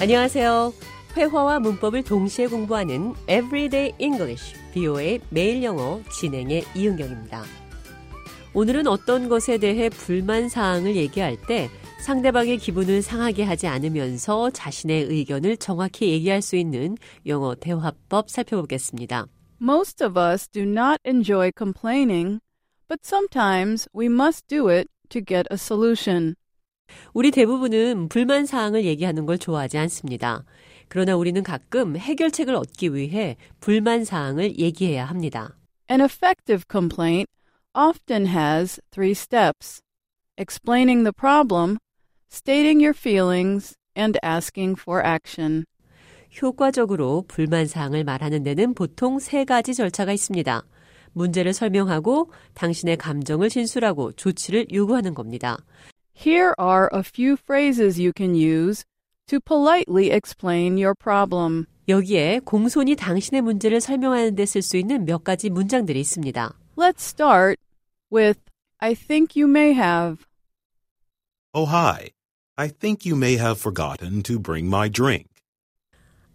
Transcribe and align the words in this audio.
안녕하세요. 0.00 0.72
회화와 1.14 1.60
문법을 1.60 2.04
동시에 2.04 2.46
공부하는 2.46 3.12
Everyday 3.28 3.92
English, 3.98 4.54
BO의 4.72 5.20
매일 5.28 5.62
영어 5.62 6.00
진행의 6.18 6.64
이은경입니다. 6.74 7.44
오늘은 8.54 8.86
어떤 8.86 9.28
것에 9.28 9.58
대해 9.58 9.90
불만 9.90 10.48
사항을 10.48 10.96
얘기할 10.96 11.36
때 11.46 11.68
상대방의 12.02 12.56
기분을 12.56 13.02
상하게 13.02 13.42
하지 13.42 13.66
않으면서 13.66 14.48
자신의 14.48 15.02
의견을 15.02 15.58
정확히 15.58 16.08
얘기할 16.08 16.40
수 16.40 16.56
있는 16.56 16.96
영어 17.26 17.54
대화법 17.54 18.30
살펴보겠습니다. 18.30 19.26
Most 19.60 20.02
of 20.02 20.18
us 20.18 20.48
do 20.48 20.62
not 20.62 20.98
enjoy 21.06 21.50
complaining, 21.54 22.40
but 22.88 23.02
sometimes 23.04 23.86
we 23.94 24.06
must 24.06 24.48
do 24.48 24.70
it 24.70 24.88
to 25.10 25.20
get 25.22 25.44
a 25.52 25.58
solution. 25.58 26.36
우리 27.12 27.30
대부분은 27.30 28.08
불만 28.08 28.46
사항을 28.46 28.84
얘기하는 28.84 29.26
걸 29.26 29.38
좋아하지 29.38 29.78
않습니다. 29.78 30.44
그러나 30.88 31.16
우리는 31.16 31.42
가끔 31.42 31.96
해결책을 31.96 32.54
얻기 32.54 32.94
위해 32.94 33.36
불만 33.60 34.04
사항을 34.04 34.58
얘기해야 34.58 35.04
합니다. 35.04 35.56
An 35.90 36.00
effective 36.00 36.64
complaint 36.70 37.26
often 37.74 38.26
has 38.26 38.80
three 38.90 39.12
steps 39.12 39.80
explaining 40.36 41.04
the 41.04 41.12
problem, 41.12 41.78
stating 42.32 42.82
your 42.82 42.96
feelings, 42.96 43.76
and 43.96 44.18
asking 44.24 44.80
for 44.80 45.04
action. 45.04 45.64
효과적으로 46.40 47.24
불만 47.28 47.66
사항을 47.66 48.04
말하는 48.04 48.42
데는 48.42 48.74
보통 48.74 49.18
세 49.18 49.44
가지 49.44 49.74
절차가 49.74 50.12
있습니다. 50.12 50.62
문제를 51.12 51.52
설명하고 51.52 52.30
당신의 52.54 52.96
감정을 52.96 53.48
진술하고 53.48 54.12
조치를 54.12 54.66
요구하는 54.72 55.14
겁니다. 55.14 55.58
Here 56.19 56.53
are 56.57 56.89
a 56.91 57.03
few 57.03 57.35
phrases 57.37 57.99
you 57.99 58.11
can 58.15 58.35
use 58.35 58.83
to 59.27 59.39
politely 59.39 60.11
explain 60.11 60.77
your 60.77 60.95
problem. 60.95 61.67
여기에 61.87 62.41
공손히 62.45 62.95
당신의 62.95 63.41
문제를 63.41 63.79
설명하는 63.81 64.35
데 64.35 64.43
쓸 64.43 64.61
수 64.61 64.77
있는 64.77 65.05
몇 65.05 65.23
가지 65.23 65.49
문장들이 65.49 65.99
있습니다. 65.99 66.53
Let's 66.77 67.01
start 67.01 67.59
with 68.11 68.39
I 68.79 68.95
think 68.95 69.35
you 69.39 69.47
may 69.47 69.73
have. 69.73 70.25
Oh, 71.53 71.65
hi. 71.65 72.11
I 72.57 72.69
think 72.69 73.05
you 73.05 73.15
may 73.15 73.37
have 73.37 73.59
forgotten 73.59 74.23
to 74.23 74.39
bring 74.39 74.67
my 74.67 74.89
drink. 74.89 75.27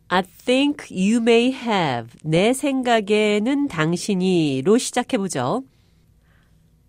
I 0.09 0.23
think 0.23 0.91
you 0.91 1.21
may 1.21 1.51
have. 1.53 2.17
내 2.25 2.53
생각에는 2.53 3.69
당신이로 3.69 4.79
시작해보죠. 4.79 5.63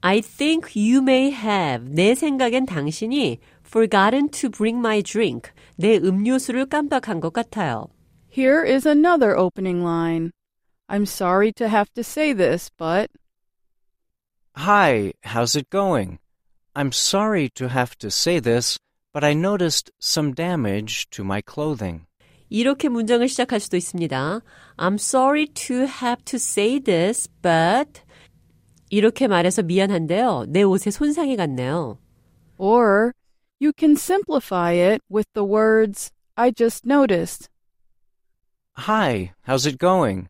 I 0.05 0.21
think 0.21 0.75
you 0.75 1.01
may 1.01 1.31
have. 1.31 1.87
내 1.89 2.15
생각엔 2.15 2.65
당신이 2.65 3.39
forgotten 3.65 4.29
to 4.29 4.49
bring 4.49 4.79
my 4.79 5.01
drink. 5.01 5.51
내 5.77 5.97
음료수를 5.97 6.65
깜빡한 6.65 7.19
것 7.19 7.31
같아요. 7.33 7.87
Here 8.29 8.63
is 8.65 8.87
another 8.87 9.37
opening 9.37 9.83
line. 9.83 10.31
I'm 10.87 11.03
sorry 11.03 11.51
to 11.53 11.67
have 11.67 11.91
to 11.93 12.03
say 12.03 12.33
this, 12.33 12.69
but 12.77 13.09
Hi, 14.55 15.13
how's 15.23 15.55
it 15.55 15.69
going? 15.69 16.19
I'm 16.75 16.91
sorry 16.91 17.49
to 17.55 17.69
have 17.69 17.97
to 17.99 18.09
say 18.09 18.39
this, 18.39 18.77
but 19.13 19.23
I 19.23 19.33
noticed 19.33 19.91
some 19.99 20.33
damage 20.33 21.09
to 21.11 21.23
my 21.23 21.41
clothing. 21.41 22.05
이렇게 22.49 22.89
문장을 22.89 23.25
시작할 23.29 23.61
수도 23.61 23.77
있습니다. 23.77 24.41
I'm 24.77 24.95
sorry 24.95 25.47
to 25.47 25.85
have 25.85 26.23
to 26.25 26.37
say 26.37 26.79
this, 26.79 27.29
but 27.41 28.01
이렇게 28.89 29.27
말해서 29.27 29.63
미안한데요. 29.63 30.45
내 30.49 30.63
옷에 30.63 30.91
손상이 30.91 31.35
갔네요. 31.35 31.97
or 32.57 33.11
you 33.59 33.71
can 33.75 33.95
simplify 33.95 34.71
it 34.73 35.01
with 35.09 35.27
the 35.33 35.43
words 35.43 36.11
I 36.37 36.51
just 36.51 36.85
noticed. 36.85 37.49
Hi, 38.77 39.33
how's 39.47 39.65
it 39.65 39.77
going? 39.79 40.27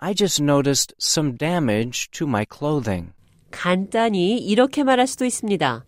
I 0.00 0.14
just 0.14 0.40
noticed 0.40 0.94
some 0.98 1.36
damage 1.36 2.10
to 2.12 2.26
my 2.26 2.44
clothing. 2.44 3.12
간단히 3.50 4.38
이렇게 4.38 4.84
말할 4.84 5.06
수도 5.06 5.24
있습니다. 5.24 5.84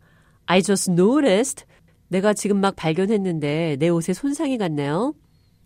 I 0.47 0.63
just 0.63 0.91
noticed. 0.91 1.65
내가 2.09 2.35
지금 2.35 2.61
막 2.61 2.75
발견했는데 2.77 3.77
내 3.79 3.89
옷에 3.89 4.13
손상이 4.13 4.59
갔네요. 4.59 5.15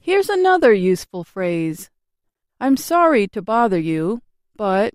Here's 0.06 0.30
another 0.30 0.72
useful 0.74 1.24
phrase. 1.26 1.88
I'm 2.58 2.76
sorry 2.76 3.26
to 3.28 3.42
bother 3.42 3.78
you, 3.80 4.20
but 4.56 4.92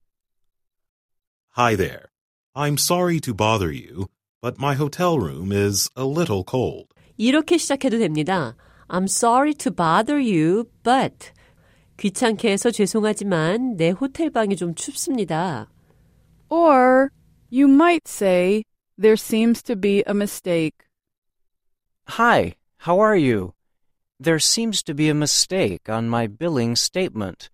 Hi 1.51 1.75
there. 1.75 2.09
I'm 2.55 2.77
sorry 2.77 3.19
to 3.21 3.33
bother 3.33 3.71
you, 3.71 4.07
but 4.41 4.59
my 4.59 4.75
hotel 4.75 5.19
room 5.19 5.51
is 5.51 5.89
a 5.95 6.05
little 6.05 6.43
cold. 6.43 6.87
이렇게 7.17 7.57
시작해도 7.57 7.97
됩니다. 7.99 8.55
I'm 8.89 9.05
sorry 9.05 9.53
to 9.55 9.71
bother 9.71 10.19
you, 10.19 10.65
but 10.83 11.31
귀찮게 11.97 12.51
해서 12.51 12.71
죄송하지만 12.71 13.77
내 13.77 13.91
호텔방이 13.91 14.55
좀 14.55 14.75
춥습니다. 14.75 15.67
or 16.49 17.11
you 17.49 17.67
might 17.67 18.07
say 18.07 18.63
there 18.97 19.15
seems 19.17 19.61
to 19.63 19.75
be 19.75 20.03
a 20.07 20.13
mistake. 20.13 20.85
Hi, 22.09 22.53
how 22.79 22.99
are 22.99 23.15
you? 23.15 23.53
There 24.19 24.39
seems 24.39 24.83
to 24.83 24.93
be 24.93 25.09
a 25.09 25.13
mistake 25.13 25.89
on 25.89 26.07
my 26.09 26.27
billing 26.27 26.75
statement. 26.75 27.49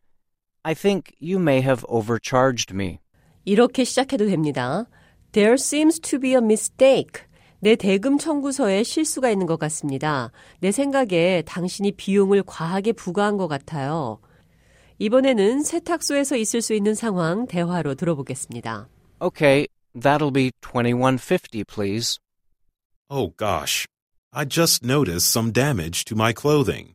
I 0.64 0.74
think 0.74 1.16
you 1.20 1.40
may 1.40 1.62
have 1.62 1.86
overcharged 1.90 2.74
me. 2.74 3.02
이렇게 3.46 3.84
시작해도 3.84 4.28
됩니다. 4.28 4.86
There 5.32 5.54
seems 5.54 6.00
to 6.00 6.20
be 6.20 6.32
a 6.32 6.38
mistake. 6.38 7.24
내 7.60 7.76
대금 7.76 8.18
청구서에 8.18 8.84
실수가 8.84 9.30
있는 9.30 9.46
것 9.46 9.58
같습니다. 9.60 10.32
내 10.60 10.72
생각에 10.72 11.44
당신이 11.46 11.94
비용을 11.94 12.44
과하게 12.44 12.94
부과한 12.94 13.38
것 13.38 13.48
같아요. 13.48 14.20
이번에는 14.98 15.64
세탁소에서 15.64 16.38
있을 16.38 16.62
수 16.62 16.74
있는 16.74 16.96
상황 16.96 17.48
대화로 17.48 17.96
들어보겠습니다. 17.96 18.88
Okay, 19.20 19.68
that'll 19.96 20.34
be 20.34 20.52
2150, 20.62 21.64
please. 21.66 22.20
Oh 23.10 23.34
gosh. 23.38 23.88
I 24.34 24.46
just 24.46 24.84
noticed 24.84 25.30
some 25.30 25.52
damage 25.52 26.06
to 26.06 26.16
my 26.16 26.34
clothing. 26.34 26.94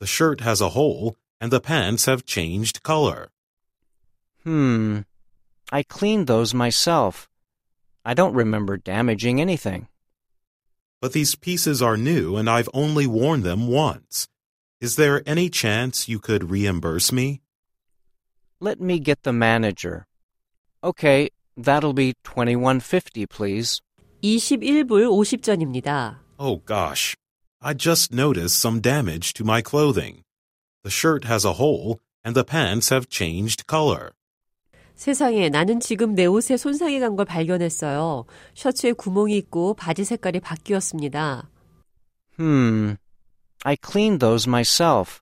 The 0.00 0.06
shirt 0.06 0.40
has 0.42 0.60
a 0.60 0.70
hole 0.70 1.16
and 1.40 1.50
the 1.50 1.60
pants 1.60 2.06
have 2.06 2.24
changed 2.24 2.82
color. 2.82 3.28
Hmm. 4.44 5.00
I 5.72 5.82
cleaned 5.82 6.26
those 6.26 6.54
myself. 6.54 7.28
I 8.04 8.14
don't 8.14 8.34
remember 8.34 8.76
damaging 8.76 9.40
anything. 9.40 9.88
But 11.00 11.12
these 11.12 11.34
pieces 11.34 11.82
are 11.82 11.96
new 11.96 12.36
and 12.36 12.48
I've 12.48 12.68
only 12.72 13.06
worn 13.06 13.42
them 13.42 13.66
once. 13.68 14.28
Is 14.80 14.96
there 14.96 15.22
any 15.26 15.48
chance 15.50 16.08
you 16.08 16.18
could 16.18 16.50
reimburse 16.50 17.10
me? 17.12 17.42
Let 18.60 18.80
me 18.80 18.98
get 18.98 19.22
the 19.22 19.32
manager. 19.32 20.06
Okay, 20.82 21.30
that'll 21.56 21.92
be 21.92 22.14
2150, 22.24 23.26
please. 23.26 23.80
21불 24.22 25.08
50전입니다. 25.08 26.16
Oh 26.38 26.56
gosh. 26.64 27.16
I 27.60 27.74
just 27.74 28.12
noticed 28.12 28.58
some 28.60 28.80
damage 28.80 29.32
to 29.34 29.44
my 29.44 29.62
clothing. 29.62 30.22
The 30.84 30.90
shirt 30.90 31.24
has 31.24 31.44
a 31.44 31.54
hole 31.54 32.00
and 32.24 32.34
the 32.34 32.44
pants 32.44 32.90
have 32.90 33.08
changed 33.08 33.66
color. 33.66 34.12
세상에 34.95 35.49
나는 35.49 35.79
지금 35.79 36.13
내 36.15 36.25
옷에 36.25 36.57
손상이 36.57 36.99
간 36.99 37.15
걸 37.15 37.25
발견했어요. 37.25 38.25
셔츠에 38.53 38.93
구멍이 38.93 39.35
있고 39.37 39.73
바지 39.73 40.03
색깔이 40.03 40.39
바뀌었습니다. 40.39 41.49
Hmm. 42.39 42.95
I 43.63 43.75
cleaned 43.83 44.19
those 44.19 44.47
myself. 44.47 45.19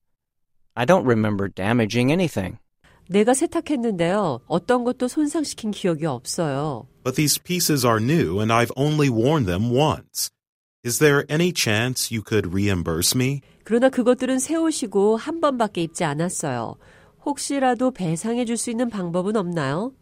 I 0.75 0.85
don't 0.85 1.03
remember 1.05 1.49
damaging 1.49 2.11
anything. 2.11 2.57
내가 3.09 3.33
세탁했는데요. 3.33 4.41
어떤 4.47 4.83
것도 4.83 5.07
손상시킨 5.07 5.71
기억이 5.71 6.05
없어요. 6.05 6.87
But 7.03 7.15
these 7.15 7.39
pieces 7.41 7.85
are 7.85 7.99
new 7.99 8.39
and 8.39 8.53
I've 8.53 8.71
only 8.75 9.09
worn 9.09 9.45
them 9.45 9.71
once. 9.71 10.29
Is 10.85 10.99
there 10.99 11.25
any 11.29 11.51
chance 11.51 12.13
you 12.13 12.21
could 12.23 12.47
reimburse 12.53 13.15
me? 13.17 13.41
그러나 13.63 13.89
그것들은 13.89 14.39
새 14.39 14.55
옷이고 14.55 15.17
한 15.17 15.41
번밖에 15.41 15.81
입지 15.81 16.03
않았어요. 16.03 16.75
혹시라도 17.25 17.91
배상해 17.91 18.45
줄 18.45 18.57
수 18.57 18.71
있는 18.71 18.89
방법은 18.89 19.35
없나요? 19.35 19.93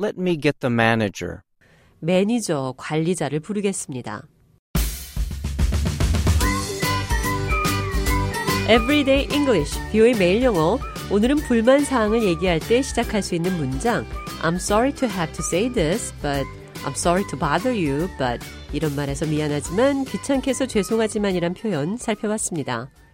Let 0.00 0.20
me 0.20 0.38
get 0.40 0.58
the 0.60 0.72
manager. 0.72 1.40
매니저, 2.00 2.74
관리자를 2.76 3.40
부르겠습니다. 3.40 4.26
Everyday 8.68 9.26
English, 9.32 9.78
비오의 9.90 10.14
매일 10.18 10.42
영어. 10.42 10.78
오늘은 11.10 11.36
불만 11.48 11.84
사항을 11.84 12.22
얘기할 12.22 12.60
때 12.60 12.82
시작할 12.82 13.22
수 13.22 13.34
있는 13.34 13.56
문장. 13.56 14.04
I'm 14.42 14.56
sorry 14.56 14.92
to 14.96 15.08
have 15.08 15.32
to 15.32 15.42
say 15.42 15.72
this, 15.72 16.12
but 16.20 16.44
I'm 16.84 16.92
sorry 16.92 17.24
to 17.30 17.38
bother 17.38 17.72
you, 17.72 18.08
but 18.18 18.44
이런 18.72 18.94
말에서 18.94 19.26
미안하지만 19.26 20.04
귀찮게 20.04 20.50
해서 20.50 20.66
죄송하지만이란 20.66 21.54
표현 21.54 21.96
살펴봤습니다. 21.96 22.90